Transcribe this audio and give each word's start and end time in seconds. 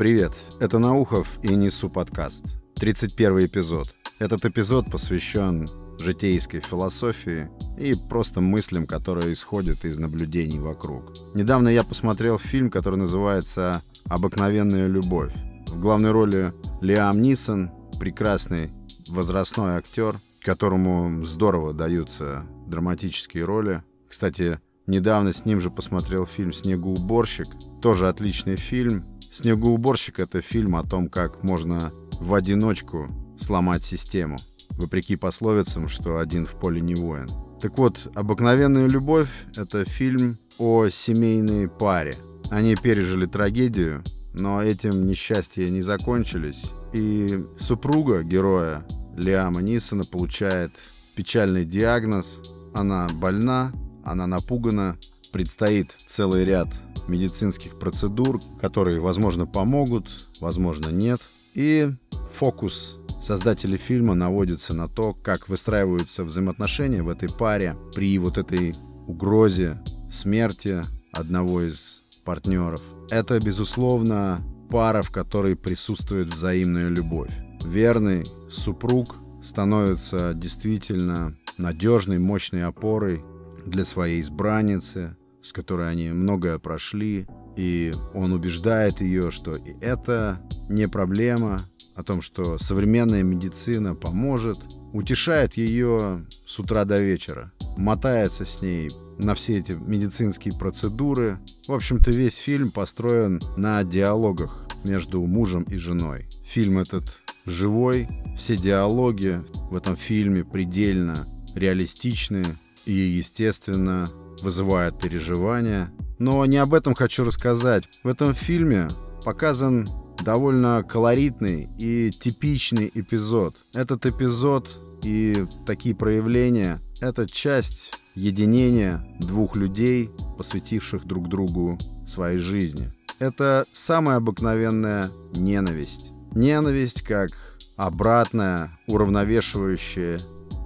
Привет, 0.00 0.32
это 0.60 0.78
Наухов 0.78 1.38
и 1.42 1.54
Несу 1.54 1.90
подкаст. 1.90 2.56
31 2.76 3.44
эпизод. 3.44 3.94
Этот 4.18 4.46
эпизод 4.46 4.90
посвящен 4.90 5.68
житейской 5.98 6.60
философии 6.60 7.50
и 7.78 7.94
просто 8.08 8.40
мыслям, 8.40 8.86
которые 8.86 9.34
исходят 9.34 9.84
из 9.84 9.98
наблюдений 9.98 10.58
вокруг. 10.58 11.12
Недавно 11.34 11.68
я 11.68 11.84
посмотрел 11.84 12.38
фильм, 12.38 12.70
который 12.70 12.96
называется 12.96 13.82
«Обыкновенная 14.06 14.86
любовь». 14.86 15.34
В 15.66 15.78
главной 15.78 16.12
роли 16.12 16.54
Лиам 16.80 17.20
Нисон, 17.20 17.70
прекрасный 18.00 18.70
возрастной 19.06 19.72
актер, 19.72 20.16
которому 20.40 21.26
здорово 21.26 21.74
даются 21.74 22.46
драматические 22.66 23.44
роли. 23.44 23.82
Кстати, 24.08 24.60
недавно 24.86 25.34
с 25.34 25.44
ним 25.44 25.60
же 25.60 25.70
посмотрел 25.70 26.24
фильм 26.24 26.54
«Снегоуборщик». 26.54 27.48
Тоже 27.82 28.08
отличный 28.08 28.56
фильм. 28.56 29.04
«Снегоуборщик»— 29.30 30.18
это 30.20 30.40
фильм 30.40 30.76
о 30.76 30.84
том, 30.84 31.08
как 31.08 31.42
можно 31.42 31.92
в 32.12 32.34
одиночку 32.34 33.08
сломать 33.38 33.84
систему, 33.84 34.38
вопреки 34.70 35.16
пословицам, 35.16 35.88
что 35.88 36.18
один 36.18 36.46
в 36.46 36.54
поле 36.54 36.80
не 36.80 36.94
воин. 36.94 37.28
Так 37.60 37.78
вот, 37.78 38.10
«Обыкновенная 38.14 38.88
любовь»— 38.88 39.30
это 39.56 39.84
фильм 39.84 40.38
о 40.58 40.88
семейной 40.88 41.68
паре. 41.68 42.16
Они 42.50 42.74
пережили 42.74 43.26
трагедию, 43.26 44.02
но 44.34 44.62
этим 44.62 45.06
несчастья 45.06 45.68
не 45.68 45.82
закончились. 45.82 46.72
И 46.92 47.44
супруга 47.58 48.22
героя 48.22 48.84
Лиама 49.16 49.60
Нисона 49.60 50.04
получает 50.04 50.72
печальный 51.14 51.64
диагноз. 51.64 52.40
Она 52.74 53.08
больна, 53.12 53.72
она 54.04 54.26
напугана, 54.26 54.96
предстоит 55.32 55.96
целый 56.06 56.44
ряд 56.44 56.68
медицинских 57.10 57.78
процедур, 57.78 58.40
которые, 58.60 59.00
возможно, 59.00 59.46
помогут, 59.46 60.28
возможно, 60.40 60.88
нет. 60.88 61.20
И 61.54 61.90
фокус 62.32 62.96
создатели 63.20 63.76
фильма 63.76 64.14
наводится 64.14 64.72
на 64.72 64.88
то, 64.88 65.12
как 65.12 65.48
выстраиваются 65.48 66.24
взаимоотношения 66.24 67.02
в 67.02 67.08
этой 67.08 67.28
паре 67.28 67.76
при 67.94 68.16
вот 68.18 68.38
этой 68.38 68.74
угрозе 69.06 69.82
смерти 70.10 70.82
одного 71.12 71.62
из 71.62 72.02
партнеров. 72.24 72.80
Это, 73.10 73.40
безусловно, 73.40 74.42
пара, 74.70 75.02
в 75.02 75.10
которой 75.10 75.56
присутствует 75.56 76.28
взаимная 76.28 76.88
любовь. 76.88 77.32
Верный 77.64 78.24
супруг 78.48 79.16
становится 79.42 80.32
действительно 80.34 81.36
надежной, 81.58 82.18
мощной 82.18 82.64
опорой 82.64 83.24
для 83.66 83.84
своей 83.84 84.20
избранницы, 84.20 85.16
с 85.42 85.52
которой 85.52 85.90
они 85.90 86.10
многое 86.10 86.58
прошли, 86.58 87.26
и 87.56 87.92
он 88.14 88.32
убеждает 88.32 89.00
ее, 89.00 89.30
что 89.30 89.54
и 89.54 89.74
это 89.80 90.40
не 90.68 90.88
проблема, 90.88 91.66
о 92.00 92.02
том, 92.02 92.22
что 92.22 92.58
современная 92.58 93.22
медицина 93.22 93.94
поможет, 93.94 94.58
утешает 94.92 95.54
ее 95.54 96.26
с 96.46 96.58
утра 96.58 96.84
до 96.84 97.00
вечера, 97.00 97.52
мотается 97.76 98.44
с 98.44 98.62
ней 98.62 98.90
на 99.18 99.34
все 99.34 99.58
эти 99.58 99.72
медицинские 99.72 100.54
процедуры. 100.54 101.38
В 101.68 101.72
общем-то, 101.72 102.10
весь 102.10 102.38
фильм 102.38 102.70
построен 102.70 103.40
на 103.56 103.84
диалогах 103.84 104.66
между 104.82 105.20
мужем 105.20 105.62
и 105.64 105.76
женой. 105.76 106.26
Фильм 106.44 106.78
этот 106.78 107.18
живой, 107.44 108.08
все 108.36 108.56
диалоги 108.56 109.42
в 109.70 109.76
этом 109.76 109.94
фильме 109.94 110.42
предельно 110.42 111.28
реалистичны 111.54 112.44
и, 112.86 112.92
естественно, 112.92 114.08
вызывают 114.42 115.00
переживания. 115.00 115.92
Но 116.18 116.44
не 116.46 116.58
об 116.58 116.74
этом 116.74 116.94
хочу 116.94 117.24
рассказать. 117.24 117.88
В 118.02 118.08
этом 118.08 118.34
фильме 118.34 118.88
показан 119.24 119.88
довольно 120.24 120.82
колоритный 120.82 121.68
и 121.78 122.10
типичный 122.10 122.90
эпизод. 122.94 123.54
Этот 123.74 124.06
эпизод 124.06 124.68
и 125.02 125.46
такие 125.66 125.94
проявления— 125.94 126.80
это 127.00 127.26
часть 127.26 127.92
единения 128.14 129.04
двух 129.18 129.56
людей, 129.56 130.10
посвятивших 130.36 131.06
друг 131.06 131.28
другу 131.28 131.78
своей 132.06 132.38
жизни. 132.38 132.92
Это 133.18 133.64
самая 133.72 134.16
обыкновенная 134.16 135.10
ненависть. 135.34 136.12
Ненависть 136.34 137.02
как 137.02 137.30
обратная, 137.76 138.78
уравновешивающая 138.86 140.18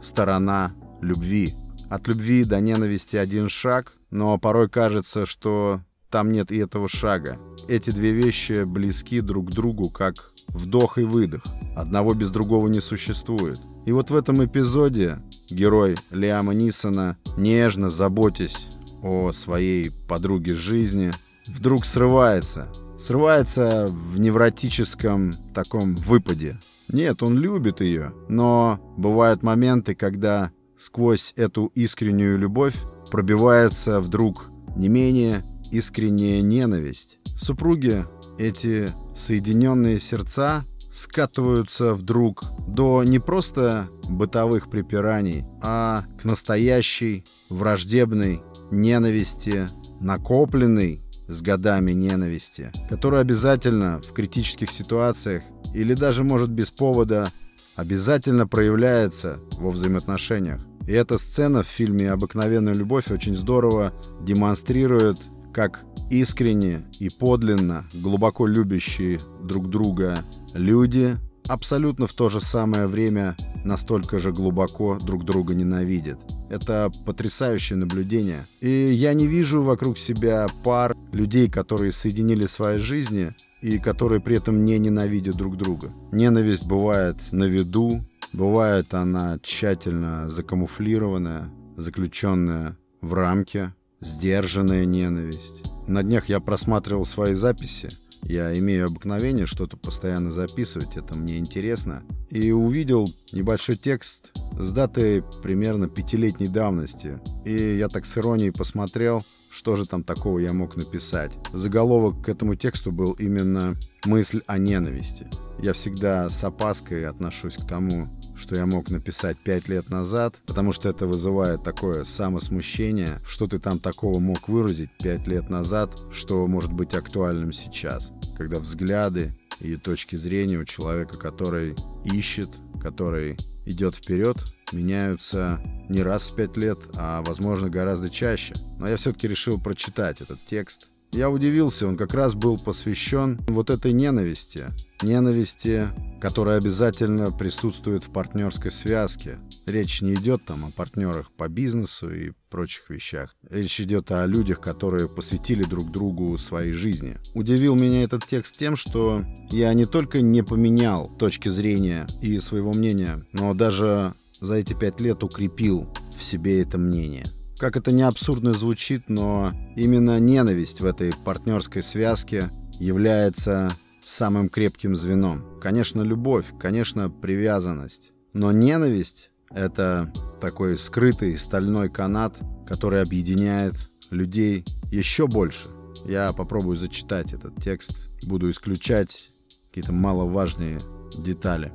сторона 0.02 0.72
любви. 1.00 1.54
От 1.94 2.08
любви 2.08 2.44
до 2.44 2.60
ненависти 2.60 3.14
один 3.14 3.48
шаг, 3.48 3.92
но 4.10 4.36
порой 4.36 4.68
кажется, 4.68 5.26
что 5.26 5.80
там 6.10 6.32
нет 6.32 6.50
и 6.50 6.56
этого 6.56 6.88
шага. 6.88 7.38
Эти 7.68 7.90
две 7.90 8.10
вещи 8.10 8.64
близки 8.64 9.20
друг 9.20 9.50
к 9.50 9.52
другу, 9.52 9.90
как 9.90 10.32
вдох 10.48 10.98
и 10.98 11.04
выдох. 11.04 11.44
Одного 11.76 12.14
без 12.14 12.32
другого 12.32 12.66
не 12.66 12.80
существует. 12.80 13.60
И 13.86 13.92
вот 13.92 14.10
в 14.10 14.16
этом 14.16 14.44
эпизоде 14.44 15.22
герой 15.48 15.94
Лиама 16.10 16.52
Нисона, 16.52 17.16
нежно 17.36 17.90
заботясь 17.90 18.70
о 19.00 19.30
своей 19.30 19.92
подруге 20.08 20.56
жизни, 20.56 21.12
вдруг 21.46 21.86
срывается. 21.86 22.66
Срывается 22.98 23.86
в 23.88 24.18
невротическом 24.18 25.32
таком 25.54 25.94
выпаде. 25.94 26.58
Нет, 26.88 27.22
он 27.22 27.38
любит 27.38 27.80
ее, 27.80 28.12
но 28.28 28.80
бывают 28.96 29.44
моменты, 29.44 29.94
когда 29.94 30.50
сквозь 30.84 31.32
эту 31.36 31.72
искреннюю 31.74 32.38
любовь 32.38 32.76
пробивается 33.10 34.00
вдруг 34.00 34.50
не 34.76 34.88
менее 34.88 35.42
искренняя 35.70 36.42
ненависть. 36.42 37.18
Супруги, 37.38 38.04
эти 38.38 38.90
соединенные 39.16 39.98
сердца, 39.98 40.64
скатываются 40.92 41.94
вдруг 41.94 42.44
до 42.68 43.02
не 43.02 43.18
просто 43.18 43.88
бытовых 44.08 44.70
припираний, 44.70 45.44
а 45.62 46.04
к 46.20 46.24
настоящей 46.24 47.24
враждебной 47.48 48.42
ненависти, 48.70 49.68
накопленной 50.00 51.02
с 51.26 51.40
годами 51.40 51.92
ненависти, 51.92 52.70
которая 52.90 53.22
обязательно 53.22 54.00
в 54.06 54.12
критических 54.12 54.70
ситуациях 54.70 55.42
или 55.72 55.94
даже 55.94 56.22
может 56.22 56.50
без 56.50 56.70
повода 56.70 57.32
обязательно 57.76 58.46
проявляется 58.46 59.38
во 59.58 59.70
взаимоотношениях. 59.70 60.60
И 60.86 60.92
эта 60.92 61.18
сцена 61.18 61.62
в 61.62 61.66
фильме 61.66 62.10
«Обыкновенная 62.10 62.74
любовь» 62.74 63.10
очень 63.10 63.34
здорово 63.34 63.92
демонстрирует, 64.22 65.18
как 65.52 65.84
искренне 66.10 66.84
и 67.00 67.08
подлинно, 67.08 67.86
глубоко 67.94 68.46
любящие 68.46 69.20
друг 69.42 69.70
друга 69.70 70.18
люди 70.52 71.16
абсолютно 71.48 72.06
в 72.06 72.12
то 72.12 72.28
же 72.28 72.40
самое 72.40 72.86
время 72.86 73.36
настолько 73.64 74.18
же 74.18 74.32
глубоко 74.32 74.98
друг 74.98 75.24
друга 75.24 75.54
ненавидят. 75.54 76.18
Это 76.50 76.90
потрясающее 77.04 77.76
наблюдение. 77.76 78.44
И 78.60 78.68
я 78.68 79.14
не 79.14 79.26
вижу 79.26 79.62
вокруг 79.62 79.98
себя 79.98 80.46
пар 80.62 80.94
людей, 81.12 81.50
которые 81.50 81.92
соединили 81.92 82.46
свои 82.46 82.78
жизни 82.78 83.34
и 83.60 83.78
которые 83.78 84.20
при 84.20 84.36
этом 84.36 84.64
не 84.64 84.78
ненавидят 84.78 85.36
друг 85.36 85.56
друга. 85.56 85.92
Ненависть 86.12 86.66
бывает 86.66 87.16
на 87.32 87.44
виду, 87.44 88.04
бывает 88.34 88.92
она 88.94 89.38
тщательно 89.42 90.28
закамуфлированная, 90.28 91.50
заключенная 91.76 92.76
в 93.00 93.14
рамке, 93.14 93.74
сдержанная 94.00 94.84
ненависть. 94.84 95.62
На 95.86 96.02
днях 96.02 96.28
я 96.28 96.40
просматривал 96.40 97.04
свои 97.04 97.34
записи. 97.34 97.90
Я 98.22 98.58
имею 98.58 98.86
обыкновение 98.86 99.44
что-то 99.44 99.76
постоянно 99.76 100.30
записывать, 100.30 100.96
это 100.96 101.14
мне 101.14 101.36
интересно. 101.36 102.02
И 102.30 102.50
увидел 102.52 103.12
небольшой 103.32 103.76
текст 103.76 104.32
с 104.58 104.72
датой 104.72 105.22
примерно 105.42 105.88
пятилетней 105.88 106.48
давности. 106.48 107.20
И 107.44 107.76
я 107.76 107.88
так 107.88 108.06
с 108.06 108.16
иронией 108.16 108.50
посмотрел, 108.50 109.22
что 109.50 109.76
же 109.76 109.86
там 109.86 110.02
такого 110.02 110.38
я 110.38 110.54
мог 110.54 110.74
написать. 110.76 111.32
Заголовок 111.52 112.24
к 112.24 112.28
этому 112.30 112.54
тексту 112.54 112.90
был 112.92 113.12
именно 113.12 113.76
«Мысль 114.06 114.40
о 114.46 114.56
ненависти». 114.56 115.28
Я 115.60 115.74
всегда 115.74 116.30
с 116.30 116.42
опаской 116.42 117.06
отношусь 117.06 117.56
к 117.56 117.66
тому, 117.66 118.08
что 118.36 118.56
я 118.56 118.66
мог 118.66 118.90
написать 118.90 119.38
пять 119.38 119.68
лет 119.68 119.90
назад, 119.90 120.36
потому 120.46 120.72
что 120.72 120.88
это 120.88 121.06
вызывает 121.06 121.62
такое 121.62 122.04
самосмущение, 122.04 123.20
что 123.26 123.46
ты 123.46 123.58
там 123.58 123.78
такого 123.78 124.18
мог 124.18 124.48
выразить 124.48 124.90
пять 124.98 125.26
лет 125.26 125.48
назад, 125.50 125.96
что 126.12 126.46
может 126.46 126.72
быть 126.72 126.94
актуальным 126.94 127.52
сейчас, 127.52 128.12
когда 128.36 128.58
взгляды 128.58 129.34
и 129.60 129.76
точки 129.76 130.16
зрения 130.16 130.58
у 130.58 130.64
человека, 130.64 131.16
который 131.16 131.74
ищет, 132.04 132.50
который 132.80 133.36
идет 133.66 133.94
вперед, 133.94 134.36
меняются 134.72 135.60
не 135.88 136.02
раз 136.02 136.30
в 136.30 136.36
пять 136.36 136.56
лет, 136.56 136.78
а, 136.96 137.22
возможно, 137.22 137.70
гораздо 137.70 138.10
чаще. 138.10 138.54
Но 138.78 138.88
я 138.88 138.96
все-таки 138.96 139.28
решил 139.28 139.60
прочитать 139.60 140.20
этот 140.20 140.38
текст. 140.48 140.88
Я 141.14 141.30
удивился, 141.30 141.86
он 141.86 141.96
как 141.96 142.12
раз 142.12 142.34
был 142.34 142.58
посвящен 142.58 143.38
вот 143.46 143.70
этой 143.70 143.92
ненависти. 143.92 144.72
ненависти, 145.00 145.90
которая 146.20 146.58
обязательно 146.58 147.30
присутствует 147.30 148.02
в 148.02 148.10
партнерской 148.10 148.72
связке. 148.72 149.38
Речь 149.66 150.02
не 150.02 150.14
идет 150.14 150.44
там 150.44 150.64
о 150.64 150.72
партнерах 150.72 151.30
по 151.30 151.48
бизнесу 151.48 152.12
и 152.12 152.32
прочих 152.50 152.90
вещах. 152.90 153.36
Речь 153.48 153.80
идет 153.80 154.10
о 154.10 154.26
людях, 154.26 154.60
которые 154.60 155.08
посвятили 155.08 155.62
друг 155.62 155.92
другу 155.92 156.36
своей 156.36 156.72
жизни. 156.72 157.18
Удивил 157.34 157.76
меня 157.76 158.02
этот 158.02 158.26
текст 158.26 158.56
тем, 158.56 158.74
что 158.74 159.24
я 159.50 159.72
не 159.72 159.86
только 159.86 160.20
не 160.20 160.42
поменял 160.42 161.08
точки 161.16 161.48
зрения 161.48 162.08
и 162.22 162.40
своего 162.40 162.72
мнения, 162.72 163.24
но 163.32 163.54
даже 163.54 164.14
за 164.40 164.54
эти 164.54 164.72
пять 164.72 165.00
лет 165.00 165.22
укрепил 165.22 165.88
в 166.18 166.24
себе 166.24 166.60
это 166.60 166.76
мнение. 166.76 167.24
Как 167.64 167.78
это 167.78 167.92
не 167.92 168.02
абсурдно 168.02 168.52
звучит, 168.52 169.08
но 169.08 169.54
именно 169.74 170.20
ненависть 170.20 170.82
в 170.82 170.84
этой 170.84 171.14
партнерской 171.24 171.82
связке 171.82 172.50
является 172.78 173.72
самым 174.02 174.50
крепким 174.50 174.94
звеном. 174.94 175.58
Конечно, 175.62 176.02
любовь, 176.02 176.44
конечно, 176.60 177.08
привязанность. 177.08 178.12
Но 178.34 178.52
ненависть— 178.52 179.30
это 179.50 180.12
такой 180.42 180.76
скрытый 180.76 181.38
стальной 181.38 181.88
канат, 181.88 182.36
который 182.66 183.00
объединяет 183.00 183.76
людей 184.10 184.66
еще 184.92 185.26
больше. 185.26 185.68
Я 186.04 186.34
попробую 186.34 186.76
зачитать 186.76 187.32
этот 187.32 187.56
текст, 187.62 187.96
буду 188.24 188.50
исключать 188.50 189.30
какие-то 189.68 189.94
маловажные 189.94 190.80
детали. 191.16 191.72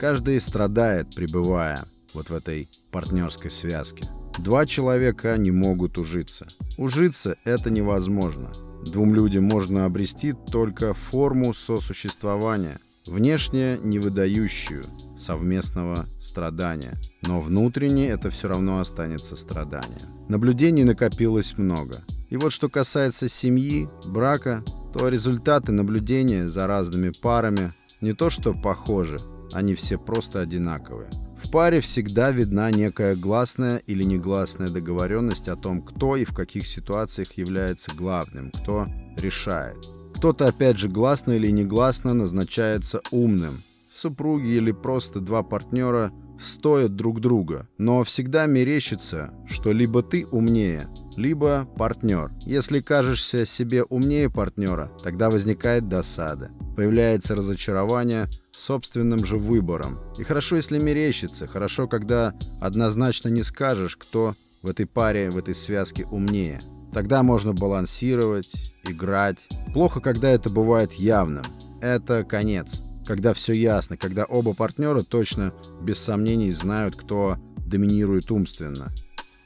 Каждый 0.00 0.40
страдает, 0.40 1.14
пребывая 1.14 1.84
вот 2.12 2.28
в 2.28 2.34
этой 2.34 2.68
партнерской 2.90 3.52
связке. 3.52 4.08
Два 4.38 4.66
человека 4.66 5.36
не 5.38 5.50
могут 5.50 5.98
ужиться. 5.98 6.46
Ужиться— 6.76 7.36
это 7.44 7.70
невозможно. 7.70 8.52
Двум 8.84 9.14
людям 9.14 9.44
можно 9.44 9.84
обрести 9.84 10.34
только 10.52 10.94
форму 10.94 11.54
сосуществования, 11.54 12.78
внешне 13.06 13.78
не 13.82 13.98
выдающую 13.98 14.84
совместного 15.18 16.06
страдания. 16.20 16.94
Но 17.22 17.40
внутренне 17.40 18.08
это 18.08 18.30
все 18.30 18.48
равно 18.48 18.78
останется 18.78 19.36
страдание. 19.36 20.00
Наблюдений 20.28 20.84
накопилось 20.84 21.56
много. 21.56 22.04
И 22.28 22.36
вот 22.36 22.52
что 22.52 22.68
касается 22.68 23.28
семьи, 23.28 23.88
брака, 24.06 24.62
то 24.92 25.08
результаты 25.08 25.72
наблюдения 25.72 26.48
за 26.48 26.66
разными 26.66 27.10
парами 27.10 27.72
не 28.00 28.12
то 28.12 28.30
что 28.30 28.52
похожи, 28.54 29.18
они 29.52 29.74
все 29.74 29.98
просто 29.98 30.40
одинаковые. 30.40 31.08
В 31.42 31.50
паре 31.50 31.80
всегда 31.80 32.30
видна 32.30 32.70
некая 32.70 33.14
гласная 33.14 33.78
или 33.86 34.02
негласная 34.02 34.68
договоренность 34.68 35.48
о 35.48 35.56
том, 35.56 35.82
кто 35.82 36.16
и 36.16 36.24
в 36.24 36.34
каких 36.34 36.66
ситуациях 36.66 37.32
является 37.32 37.94
главным, 37.94 38.50
кто 38.50 38.86
решает. 39.16 39.76
Кто-то, 40.14 40.48
опять 40.48 40.78
же, 40.78 40.88
гласно 40.88 41.32
или 41.32 41.50
негласно 41.50 42.14
назначается 42.14 43.02
умным. 43.10 43.58
Супруги 43.92 44.48
или 44.48 44.72
просто 44.72 45.20
два 45.20 45.42
партнера 45.42 46.10
стоят 46.40 46.96
друг 46.96 47.20
друга, 47.20 47.68
но 47.78 48.02
всегда 48.02 48.46
мерещится, 48.46 49.32
что 49.46 49.72
либо 49.72 50.02
ты 50.02 50.26
умнее, 50.26 50.88
либо 51.16 51.68
партнер. 51.76 52.30
Если 52.44 52.80
кажешься 52.80 53.46
себе 53.46 53.82
умнее 53.84 54.30
партнера, 54.30 54.90
тогда 55.02 55.30
возникает 55.30 55.88
досада. 55.88 56.50
Появляется 56.76 57.34
разочарование 57.34 58.28
собственным 58.52 59.24
же 59.24 59.36
выбором. 59.36 59.98
И 60.18 60.22
хорошо, 60.22 60.56
если 60.56 60.78
мерещится, 60.78 61.46
хорошо, 61.46 61.88
когда 61.88 62.34
однозначно 62.60 63.28
не 63.28 63.42
скажешь, 63.42 63.96
кто 63.96 64.34
в 64.62 64.68
этой 64.68 64.86
паре, 64.86 65.30
в 65.30 65.38
этой 65.38 65.54
связке 65.54 66.06
умнее. 66.06 66.60
Тогда 66.92 67.22
можно 67.22 67.52
балансировать, 67.52 68.74
играть. 68.84 69.48
Плохо, 69.74 70.00
когда 70.00 70.30
это 70.30 70.48
бывает 70.48 70.92
явным. 70.94 71.44
Это 71.80 72.24
конец. 72.24 72.82
Когда 73.06 73.34
все 73.34 73.52
ясно, 73.52 73.96
когда 73.96 74.24
оба 74.24 74.54
партнера 74.54 75.02
точно, 75.02 75.52
без 75.82 75.98
сомнений, 75.98 76.52
знают, 76.52 76.96
кто 76.96 77.36
доминирует 77.58 78.30
умственно. 78.30 78.92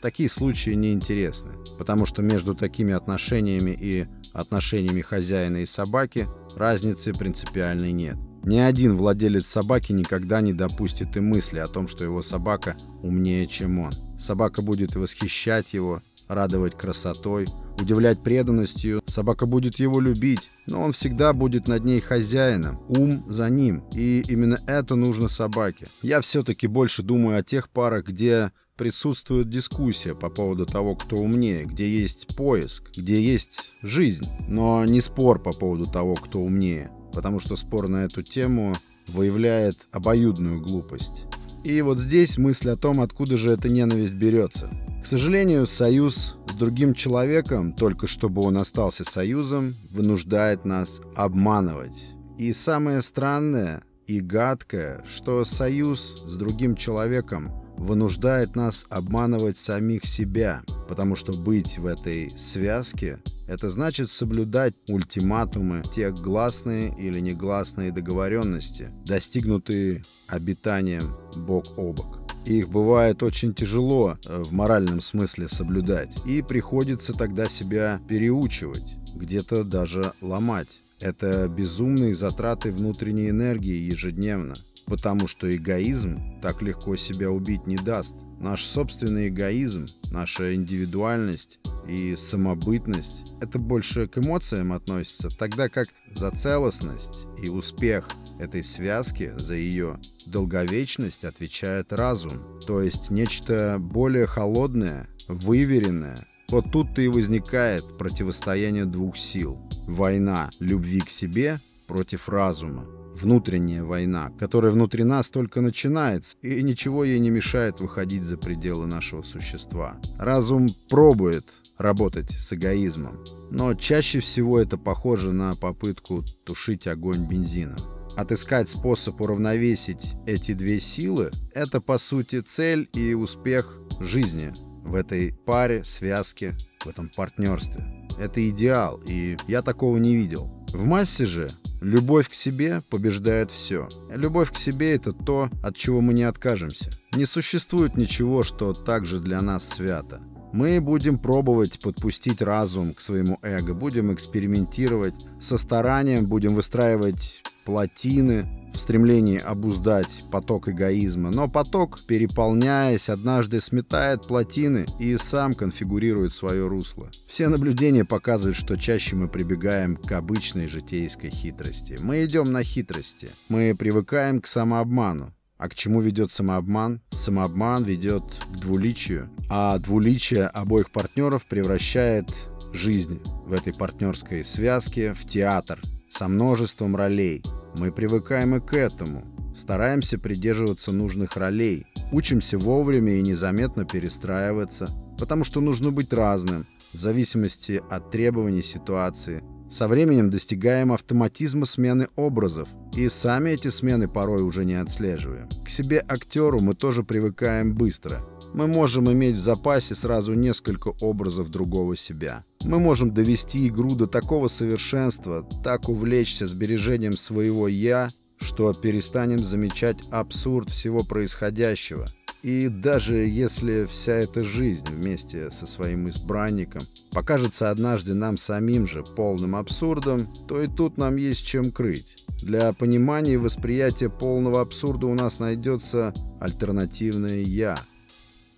Такие 0.01 0.31
случаи 0.31 0.71
неинтересны, 0.71 1.53
потому 1.79 2.07
что 2.07 2.23
между 2.23 2.55
такими 2.55 2.95
отношениями 2.95 3.77
и 3.79 4.07
отношениями 4.33 5.03
хозяина 5.03 5.59
и 5.59 5.67
собаки 5.67 6.27
разницы 6.57 7.13
принципиальной 7.13 7.93
нет. 7.93 8.17
Ни 8.43 8.59
один 8.59 8.97
владелец 8.97 9.47
собаки 9.47 9.93
никогда 9.93 10.41
не 10.41 10.55
допустит 10.55 11.17
и 11.17 11.21
мысли 11.21 11.59
о 11.59 11.67
том, 11.67 11.89
что 11.89 12.05
его 12.05 12.23
собака 12.23 12.77
умнее, 13.03 13.47
чем 13.47 13.79
он. 13.79 13.93
Собака 14.19 14.63
будет 14.63 14.97
восхищать 14.97 15.75
его, 15.75 16.01
радовать 16.27 16.79
красотой, 16.79 17.47
удивлять 17.79 18.23
преданностью. 18.23 19.03
Собака 19.07 19.45
будет 19.45 19.79
его 19.79 20.01
любить, 20.01 20.51
но 20.67 20.83
он 20.83 20.93
всегда 20.93 21.35
будет 21.35 21.69
над 21.69 21.85
ней 21.85 22.01
хозяином. 22.01 22.81
Ум 22.89 23.27
за 23.29 23.51
ним. 23.51 23.85
И 23.93 24.23
именно 24.29 24.59
это 24.67 24.95
нужно 24.95 25.29
собаке. 25.29 25.87
Я 26.01 26.23
все-таки 26.23 26.67
больше 26.67 27.03
думаю 27.03 27.39
о 27.39 27.43
тех 27.43 27.69
парах, 27.69 28.07
где 28.07 28.53
присутствует 28.81 29.49
дискуссия 29.49 30.17
по 30.17 30.29
поводу 30.29 30.67
того, 30.67 30.97
кто 30.97 31.19
умнее, 31.19 31.67
где 31.67 31.89
есть 31.89 32.35
поиск, 32.35 32.91
где 32.97 33.21
есть 33.21 33.75
жизнь, 33.83 34.27
но 34.49 34.85
не 34.85 35.01
спор 35.01 35.41
по 35.41 35.53
поводу 35.53 35.87
того, 35.87 36.17
кто 36.17 36.41
умнее 36.41 36.91
потому 37.13 37.41
что 37.41 37.57
спор 37.57 37.89
на 37.89 38.05
эту 38.05 38.23
тему 38.23 38.75
выявляет 39.09 39.77
обоюдную 39.93 40.61
глупость. 40.61 41.25
И 41.65 41.83
вот 41.83 41.99
здесь 41.99 42.39
мысль 42.39 42.71
о 42.71 42.77
том, 42.77 43.01
откуда 43.01 43.37
же 43.37 43.51
эта 43.51 43.69
ненависть 43.69 44.15
берется. 44.15 44.71
К 45.03 45.07
сожалению, 45.07 45.67
союз 45.67 46.37
с 46.51 46.55
другим 46.55 46.95
человеком, 46.95 47.73
только 47.73 48.07
чтобы 48.07 48.43
он 48.43 48.57
остался 48.57 49.05
союзом, 49.05 49.75
вынуждает 49.91 50.65
нас 50.65 51.01
обманывать. 51.15 52.15
И 52.39 52.53
самое 52.53 53.03
странное 53.03 53.83
и 54.07 54.21
гадкое, 54.21 55.05
что 55.07 55.45
союз 55.45 56.23
с 56.27 56.37
другим 56.37 56.77
человеком 56.77 57.53
вынуждает 57.81 58.57
нас 58.57 58.87
обманывать 58.91 59.57
самих 59.57 60.05
себя, 60.05 60.63
потому 60.87 61.17
что 61.17 61.33
быть 61.33 61.79
в 61.79 61.87
этой 61.87 62.31
связке 62.37 63.19
это 63.49 63.71
значит 63.71 64.11
соблюдать 64.11 64.75
ультиматумы, 64.87 65.83
те 65.93 66.11
гласные 66.11 66.95
или 66.97 67.19
негласные 67.21 67.91
договоренности, 67.91 68.91
достигнутые 69.07 70.03
обитанием 70.29 71.17
бок 71.35 71.65
о 71.79 71.93
бок. 71.93 72.19
Их 72.45 72.69
бывает 72.69 73.23
очень 73.23 73.55
тяжело 73.55 74.19
э, 74.25 74.43
в 74.43 74.53
моральном 74.53 75.01
смысле 75.01 75.49
соблюдать, 75.49 76.15
и 76.27 76.43
приходится 76.43 77.15
тогда 77.15 77.47
себя 77.47 78.01
переучивать, 78.09 78.97
где-то 79.15 79.65
даже 79.65 80.13
ломать. 80.21 80.69
Это 81.01 81.49
безумные 81.49 82.15
затраты 82.15 82.73
внутренней 82.73 83.31
энергии 83.31 83.91
ежедневно 83.91 84.55
потому 84.91 85.29
что 85.29 85.55
эгоизм 85.55 86.21
так 86.43 86.61
легко 86.63 86.97
себя 86.97 87.31
убить 87.31 87.67
не 87.67 87.77
даст. 87.77 88.17
Наш 88.41 88.65
собственный 88.65 89.29
эгоизм, 89.29 89.87
наша 90.11 90.55
индивидуальность 90.55 91.61
и 91.87 92.17
самобытность— 92.17 93.33
это 93.41 93.61
больше 93.61 94.09
к 94.09 94.19
эмоциям 94.19 94.73
относится, 94.73 95.29
тогда 95.29 95.69
как 95.69 95.89
за 96.13 96.33
целостность 96.33 97.29
и 97.41 97.49
успех 97.49 98.09
этой 98.41 98.65
связки, 98.65 99.33
за 99.37 99.55
ее 99.55 100.01
долговечность 100.27 101.25
отвечает 101.25 101.93
разум, 101.93 102.61
то 102.67 102.81
есть 102.83 103.11
нечто 103.11 103.77
более 103.79 104.27
холодное, 104.27 105.09
выверенное. 105.29 106.27
Вот 106.49 106.73
тут-то 106.73 107.01
и 107.01 107.07
возникает 107.07 107.85
противостояние 107.97 108.87
двух 108.87 109.17
сил. 109.17 109.57
Война 109.87 110.51
любви 110.59 111.01
к 111.01 111.11
себе 111.11 111.61
против 111.87 112.29
разума 112.29 112.87
внутренняя 113.21 113.83
война, 113.83 114.31
которая 114.39 114.73
внутри 114.73 115.05
нас 115.05 115.31
только 115.31 115.61
начинается, 115.61 116.37
и 116.43 116.63
ничего 116.63 117.05
ей 117.05 117.19
не 117.19 117.31
мешает 117.31 117.81
выходить 117.81 118.25
за 118.25 118.37
пределы 118.37 118.87
нашего 118.87 119.23
существа. 119.23 119.99
Разум 120.19 120.69
пробует 120.89 121.47
работать 121.79 122.31
с 122.31 122.53
эгоизмом, 122.53 123.25
но 123.51 123.75
чаще 123.75 124.21
всего 124.21 124.59
это 124.59 124.77
похоже 124.77 125.33
на 125.33 125.55
попытку 125.57 126.25
тушить 126.45 126.87
огонь 126.87 127.27
бензином. 127.27 127.77
Отыскать 128.17 128.69
способ 128.69 129.21
уравновесить 129.21 130.15
эти 130.27 130.53
две 130.53 130.81
силы– 130.81 131.31
это, 131.55 131.81
по 131.81 131.97
сути, 131.97 132.41
цель 132.41 132.89
и 132.93 133.15
успех 133.15 133.79
жизни 134.01 134.53
в 134.85 134.95
этой 134.95 135.33
паре, 135.47 135.85
связке, 135.85 136.57
в 136.85 136.89
этом 136.89 137.11
партнерстве. 137.15 138.09
Это 138.19 138.47
идеал, 138.49 139.01
и 139.07 139.37
я 139.47 139.63
такого 139.63 139.97
не 139.97 140.17
видел. 140.17 140.51
В 140.73 140.85
массе 140.85 141.25
же 141.25 141.51
Любовь 141.81 142.29
к 142.29 142.35
себе 142.35 142.83
побеждает 142.91 143.51
все. 143.51 143.89
Любовь 144.11 144.53
к 144.53 144.57
себе— 144.57 144.95
это 144.95 145.13
то, 145.13 145.49
от 145.63 145.77
чего 145.77 146.01
мы 146.03 146.13
не 146.13 146.25
откажемся. 146.25 146.91
Не 147.15 147.25
существует 147.25 147.97
ничего, 147.97 148.43
что 148.43 148.75
также 148.75 149.19
для 149.19 149.41
нас 149.41 149.67
свято. 149.67 150.21
Мы 150.53 150.81
будем 150.81 151.19
пробовать 151.19 151.81
подпустить 151.81 152.43
разум 152.43 152.93
к 152.93 153.01
своему 153.01 153.39
эго, 153.43 153.73
будем 153.73 154.13
экспериментировать, 154.13 155.15
со 155.41 155.57
старанием 155.57 156.27
будем 156.27 156.55
выстраивать 156.55 157.43
плотины 157.65 158.60
в 158.73 158.79
стремлении 158.79 159.39
обуздать 159.39 160.25
поток 160.31 160.69
эгоизма, 160.69 161.31
но 161.31 161.49
поток, 161.49 162.01
переполняясь, 162.07 163.09
однажды 163.09 163.61
сметает 163.61 164.27
плотины 164.27 164.87
и 164.99 165.17
сам 165.17 165.55
конфигурирует 165.55 166.33
свое 166.33 166.67
русло. 166.67 167.11
Все 167.27 167.49
наблюдения 167.49 168.05
показывают, 168.05 168.57
что 168.57 168.77
чаще 168.77 169.17
мы 169.17 169.29
прибегаем 169.29 169.97
к 169.97 170.13
обычной 170.13 170.67
житейской 170.67 171.31
хитрости. 171.31 171.99
Мы 172.01 172.25
идем 172.25 172.53
на 172.53 172.63
хитрости. 172.63 173.29
Мы 173.49 173.75
привыкаем 173.79 174.41
к 174.41 174.47
самообману. 174.47 175.35
А 175.61 175.69
к 175.69 175.75
чему 175.75 176.01
ведет 176.01 176.31
самообман? 176.31 177.03
Самообман 177.11 177.85
ведет 177.85 178.25
к 178.51 178.57
двуличию, 178.57 179.29
а 179.51 179.77
двуличие 179.79 180.47
обоих 180.47 180.91
партнеров 180.91 181.45
превращает 181.45 182.31
жизнь 182.73 183.21
в 183.45 183.53
этой 183.53 183.75
партнерской 183.75 184.43
связке 184.43 185.13
в 185.13 185.27
театр 185.27 185.79
со 186.11 186.29
множеством 186.29 186.97
ролей. 186.97 187.43
Мы 187.79 187.93
привыкаем 187.93 188.57
и 188.57 188.61
к 188.61 188.75
этому. 188.75 189.25
Стараемся 189.57 190.19
придерживаться 190.19 190.93
нужных 190.93 191.37
ролей. 191.37 191.87
Учимся 192.13 192.59
вовремя 192.59 193.15
и 193.15 193.23
незаметно 193.23 193.85
перестраиваться, 193.85 194.89
потому 195.19 195.45
что 195.45 195.61
нужно 195.61 195.91
быть 195.91 196.13
разным, 196.13 196.67
в 196.93 196.99
зависимости 196.99 197.83
от 197.89 198.11
требований 198.11 198.63
ситуации, 198.63 199.43
со 199.71 199.87
временем 199.87 200.31
достигаем 200.31 200.93
автоматизма 200.93 201.65
смены 201.65 202.09
образов, 202.17 202.69
и 202.97 203.09
сами 203.09 203.51
эти 203.51 203.69
смены 203.69 204.09
порой 204.09 204.43
уже 204.43 204.65
не 204.65 204.75
отслеживаем. 204.75 205.49
К 205.65 205.69
себе 205.69 206.05
актеру 206.09 206.61
мы 206.61 206.75
тоже 206.75 207.05
привыкаем 207.05 207.75
быстро. 207.75 208.21
Мы 208.55 208.67
можем 208.67 209.11
иметь 209.13 209.37
в 209.37 209.41
запасе 209.41 209.95
сразу 209.95 210.35
несколько 210.35 210.89
образов 211.01 211.49
другого 211.51 211.97
себя. 211.97 212.45
Мы 212.65 212.79
можем 212.79 213.13
довести 213.15 213.69
игру 213.69 213.95
до 213.95 214.07
такого 214.07 214.49
совершенства, 214.49 215.47
так 215.65 215.89
увлечься 215.89 216.47
сбережением 216.47 217.17
своего 217.17 217.69
«я», 217.69 218.11
что 218.39 218.73
перестанем 218.73 219.39
замечать 219.45 219.99
абсурд 220.11 220.71
всего 220.71 221.05
происходящего– 221.05 222.07
и 222.43 222.69
даже 222.69 223.17
если 223.17 223.85
вся 223.85 224.15
эта 224.15 224.45
жизнь 224.45 224.87
вместе 224.89 225.51
со 225.51 225.67
своим 225.67 226.09
избранником 226.09 226.81
покажется 227.13 227.71
однажды 227.71 228.15
нам 228.15 228.39
самим 228.39 228.87
же 228.87 229.03
полным 229.03 229.57
абсурдом, 229.57 230.27
то 230.49 230.63
и 230.63 230.67
тут 230.67 230.97
нам 230.97 231.17
есть 231.17 231.47
чем 231.47 231.71
крыть. 231.71 232.25
Для 232.43 232.73
понимания 232.73 233.35
и 233.35 233.37
восприятия 233.37 234.09
полного 234.09 234.63
абсурда 234.63 235.07
у 235.07 235.15
нас 235.15 235.39
найдется 235.39 236.15
альтернативное 236.41 237.41
«я». 237.41 237.77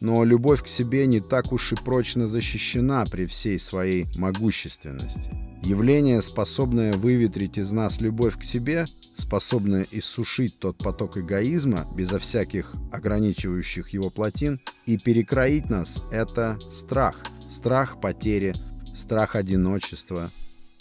Но 0.02 0.24
любовь 0.24 0.64
к 0.64 0.66
себе 0.66 1.06
не 1.06 1.20
так 1.20 1.52
уж 1.52 1.72
и 1.72 1.76
прочно 1.76 2.26
защищена 2.26 3.04
при 3.08 3.26
всей 3.26 3.56
своей 3.60 4.08
могущественности. 4.16 5.32
Явление, 5.62 6.20
способное 6.22 6.92
выветрить 6.92 7.56
из 7.56 7.70
нас 7.70 8.00
любовь 8.00 8.36
к 8.36 8.42
себе, 8.42 8.86
способное 9.14 9.86
иссушить 9.92 10.58
тот 10.58 10.76
поток 10.76 11.18
эгоизма 11.18 11.86
безо 11.94 12.18
всяких 12.18 12.74
ограничивающих 12.90 13.90
его 13.90 14.10
плотин 14.10 14.60
и 14.86 14.98
перекроить 14.98 15.70
нас, 15.70 16.02
это 16.10 16.58
страх. 16.72 17.22
Страх 17.48 18.00
потери, 18.00 18.54
страх 18.96 19.36
одиночества, 19.36 20.30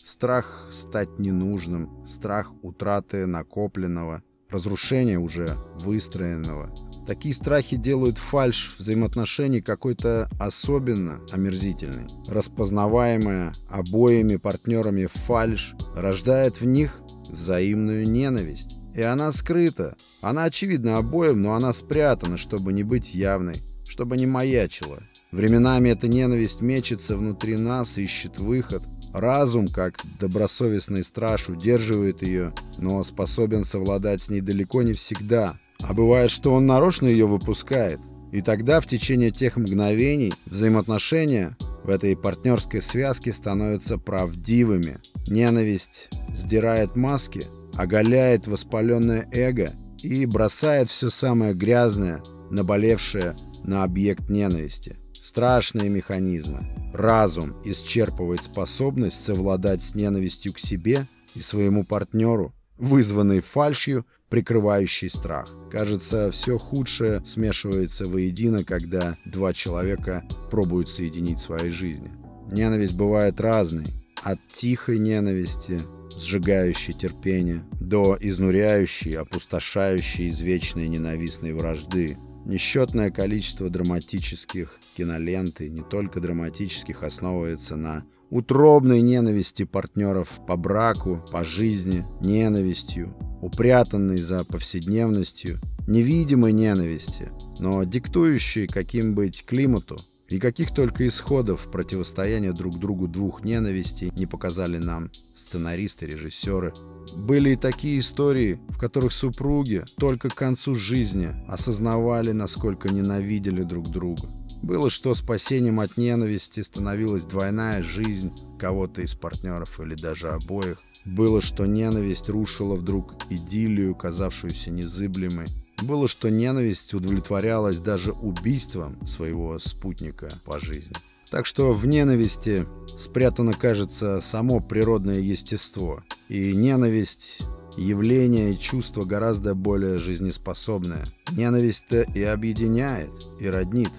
страх 0.03 0.69
стать 0.71 1.19
ненужным, 1.19 2.07
страх 2.07 2.51
утраты 2.63 3.27
накопленного, 3.27 4.23
разрушения 4.49 5.19
уже 5.19 5.57
выстроенного, 5.79 6.73
Такие 7.07 7.33
страхи 7.33 7.77
делают 7.77 8.17
фальш 8.17 8.75
взаимоотношений 8.77 9.61
какой-то 9.61 10.29
особенно 10.39 11.19
омерзительный. 11.31 12.07
Распознаваемая 12.27 13.53
обоими 13.69 14.35
партнерами 14.35 15.07
фальш 15.07 15.75
рождает 15.95 16.61
в 16.61 16.65
них 16.65 17.01
взаимную 17.27 18.07
ненависть. 18.07 18.77
И 18.93 19.01
она 19.01 19.31
скрыта. 19.31 19.95
Она 20.21 20.43
очевидна 20.43 20.97
обоим, 20.97 21.41
но 21.41 21.53
она 21.55 21.73
спрятана, 21.73 22.37
чтобы 22.37 22.73
не 22.73 22.83
быть 22.83 23.15
явной, 23.15 23.55
чтобы 23.87 24.17
не 24.17 24.27
маячила. 24.27 24.99
Временами 25.31 25.89
эта 25.89 26.07
ненависть 26.09 26.61
мечется 26.61 27.15
внутри 27.15 27.55
нас, 27.55 27.97
ищет 27.97 28.37
выход. 28.37 28.83
Разум, 29.13 29.67
как 29.67 29.99
добросовестный 30.19 31.03
страж, 31.03 31.49
удерживает 31.49 32.21
ее, 32.21 32.53
но 32.77 33.03
способен 33.03 33.63
совладать 33.63 34.21
с 34.21 34.29
ней 34.29 34.41
далеко 34.41 34.83
не 34.83 34.93
всегда. 34.93 35.57
А 35.83 35.93
бывает, 35.93 36.31
что 36.31 36.53
он 36.53 36.65
нарочно 36.65 37.07
ее 37.07 37.25
выпускает. 37.25 37.99
И 38.31 38.41
тогда 38.41 38.79
в 38.79 38.87
течение 38.87 39.31
тех 39.31 39.57
мгновений 39.57 40.33
взаимоотношения 40.45 41.57
в 41.83 41.89
этой 41.89 42.15
партнерской 42.15 42.81
связке 42.81 43.33
становятся 43.33 43.97
правдивыми. 43.97 44.99
Ненависть 45.27 46.09
сдирает 46.33 46.95
маски, 46.95 47.43
оголяет 47.75 48.47
воспаленное 48.47 49.27
эго 49.31 49.73
и 50.01 50.25
бросает 50.25 50.89
все 50.89 51.09
самое 51.09 51.53
грязное, 51.53 52.21
наболевшее 52.49 53.35
на 53.63 53.83
объект 53.83 54.29
ненависти. 54.29 54.97
Страшные 55.21 55.89
механизмы. 55.89 56.65
Разум 56.93 57.55
исчерпывает 57.63 58.43
способность 58.43 59.23
совладать 59.23 59.81
с 59.81 59.95
ненавистью 59.95 60.53
к 60.53 60.59
себе 60.59 61.07
и 61.35 61.41
своему 61.41 61.85
партнеру, 61.85 62.53
вызванной 62.81 63.39
фальшью 63.39 64.05
прикрывающий 64.29 65.09
страх. 65.09 65.53
Кажется, 65.69 66.31
все 66.31 66.57
худшее 66.57 67.21
смешивается 67.25 68.07
воедино, 68.07 68.63
когда 68.63 69.17
два 69.25 69.53
человека 69.53 70.23
пробуют 70.49 70.89
соединить 70.89 71.39
свои 71.39 71.69
жизни. 71.69 72.11
Ненависть 72.49 72.95
бывает 72.95 73.39
разной. 73.39 73.85
От 74.23 74.39
тихой 74.47 74.99
ненависти, 74.99 75.81
сжигающей 76.17 76.93
терпение, 76.93 77.63
до 77.79 78.17
изнуряющей, 78.19 79.17
опустошающей 79.17 80.29
извечной 80.29 80.87
ненавистной 80.87 81.53
вражды. 81.53 82.17
Несчетное 82.45 83.11
количество 83.11 83.69
драматических 83.69 84.79
кинолент, 84.95 85.61
и 85.61 85.69
не 85.69 85.81
только 85.83 86.19
драматических, 86.19 87.03
основывается 87.03 87.75
на 87.75 88.05
утробной 88.31 89.01
ненависти 89.01 89.63
партнеров 89.63 90.39
по 90.47 90.55
браку, 90.57 91.23
по 91.31 91.43
жизни, 91.43 92.05
ненавистью, 92.21 93.13
упрятанной 93.41 94.17
за 94.17 94.43
повседневностью, 94.45 95.59
невидимой 95.85 96.53
ненависти, 96.53 97.29
но 97.59 97.83
диктующей, 97.83 98.67
каким 98.67 99.13
быть 99.13 99.45
климату, 99.45 99.97
и 100.29 100.39
каких 100.39 100.73
только 100.73 101.05
исходов 101.09 101.69
противостояния 101.69 102.53
друг 102.53 102.79
другу 102.79 103.09
двух 103.09 103.43
ненавистей 103.43 104.13
не 104.15 104.25
показали 104.25 104.77
нам 104.77 105.11
сценаристы, 105.35 106.05
режиссеры. 106.05 106.73
Были 107.17 107.51
и 107.51 107.55
такие 107.57 107.99
истории, 107.99 108.61
в 108.69 108.77
которых 108.77 109.11
супруги 109.11 109.83
только 109.97 110.29
к 110.29 110.35
концу 110.35 110.73
жизни 110.75 111.35
осознавали, 111.49 112.31
насколько 112.31 112.87
ненавидели 112.87 113.63
друг 113.63 113.89
друга. 113.89 114.29
Было, 114.61 114.89
что 114.89 115.13
спасением 115.15 115.79
от 115.79 115.97
ненависти 115.97 116.61
становилась 116.61 117.25
двойная 117.25 117.81
жизнь 117.81 118.31
кого-то 118.59 119.01
из 119.01 119.15
партнеров 119.15 119.79
или 119.79 119.95
даже 119.95 120.29
обоих. 120.29 120.79
Было, 121.03 121.41
что 121.41 121.65
ненависть 121.65 122.29
рушила 122.29 122.75
вдруг 122.75 123.15
идиллию, 123.31 123.95
казавшуюся 123.95 124.69
незыблемой. 124.69 125.47
Было, 125.81 126.07
что 126.07 126.29
ненависть 126.29 126.93
удовлетворялась 126.93 127.79
даже 127.79 128.11
убийством 128.11 129.05
своего 129.07 129.57
спутника 129.57 130.29
по 130.45 130.59
жизни. 130.59 130.95
Так 131.31 131.47
что 131.47 131.73
в 131.73 131.87
ненависти 131.87 132.67
спрятано, 132.99 133.53
кажется, 133.53 134.19
само 134.21 134.59
природное 134.59 135.19
естество. 135.19 136.03
И 136.27 136.53
ненависть 136.53 137.41
явление 137.77 138.53
и 138.53 138.59
чувство 138.59 139.05
гораздо 139.05 139.55
более 139.55 139.97
жизнеспособное. 139.97 141.05
Ненависть-то 141.31 142.01
и 142.01 142.21
объединяет, 142.21 143.11
и 143.39 143.47
роднит. 143.47 143.91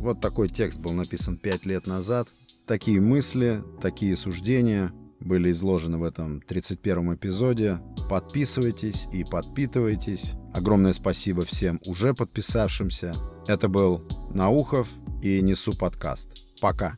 Вот 0.00 0.18
такой 0.20 0.48
текст 0.48 0.80
был 0.80 0.92
написан 0.92 1.36
пять 1.36 1.66
лет 1.66 1.86
назад. 1.86 2.26
Такие 2.66 3.02
мысли, 3.02 3.62
такие 3.82 4.16
суждения 4.16 4.92
были 5.20 5.50
изложены 5.50 5.98
в 5.98 6.04
этом 6.04 6.42
31-м 6.48 7.14
эпизоде. 7.14 7.80
Подписывайтесь 8.08 9.06
и 9.12 9.24
подпитывайтесь. 9.24 10.32
Огромное 10.54 10.94
спасибо 10.94 11.42
всем 11.42 11.80
уже 11.84 12.14
подписавшимся. 12.14 13.12
Это 13.46 13.68
был 13.68 14.02
Наухов 14.32 14.88
и 15.22 15.42
Несу 15.42 15.76
подкаст. 15.76 16.30
Пока. 16.62 16.96